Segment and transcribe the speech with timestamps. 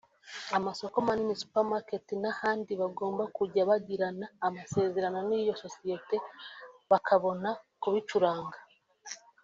[0.57, 6.15] amasoko manini (Super market) n’ahandi bagomba kujya bagirana amasezerano n’iyo Sosiyete
[6.91, 7.49] bakabona
[7.81, 8.57] kubicuranga